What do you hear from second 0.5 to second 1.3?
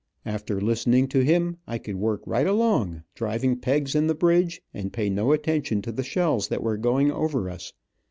listening to